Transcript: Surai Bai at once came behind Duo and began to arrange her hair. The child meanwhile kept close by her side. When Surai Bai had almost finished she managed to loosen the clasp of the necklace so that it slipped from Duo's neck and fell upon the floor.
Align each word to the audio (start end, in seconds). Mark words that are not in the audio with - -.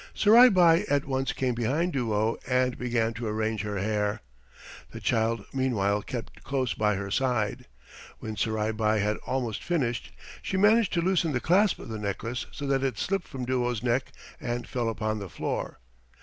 Surai 0.15 0.49
Bai 0.51 0.83
at 0.89 1.05
once 1.05 1.31
came 1.31 1.53
behind 1.53 1.93
Duo 1.93 2.35
and 2.47 2.75
began 2.75 3.13
to 3.13 3.27
arrange 3.27 3.61
her 3.61 3.77
hair. 3.77 4.21
The 4.89 4.99
child 4.99 5.45
meanwhile 5.53 6.01
kept 6.01 6.41
close 6.43 6.73
by 6.73 6.95
her 6.95 7.11
side. 7.11 7.67
When 8.17 8.35
Surai 8.35 8.71
Bai 8.75 8.97
had 8.97 9.17
almost 9.27 9.63
finished 9.63 10.11
she 10.41 10.57
managed 10.57 10.91
to 10.93 11.01
loosen 11.01 11.33
the 11.33 11.39
clasp 11.39 11.77
of 11.77 11.89
the 11.89 11.99
necklace 11.99 12.47
so 12.51 12.65
that 12.65 12.83
it 12.83 12.97
slipped 12.97 13.27
from 13.27 13.45
Duo's 13.45 13.83
neck 13.83 14.11
and 14.39 14.67
fell 14.67 14.89
upon 14.89 15.19
the 15.19 15.29
floor. 15.29 15.77